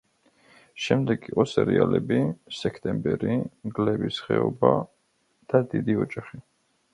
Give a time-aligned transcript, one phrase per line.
[0.85, 2.17] შემდეგ იყო სერიალები:
[2.61, 3.37] „სექტემბერი“,
[3.71, 4.73] „მგლების ხეობა“
[5.53, 6.43] და „დიდი ოჯახი“.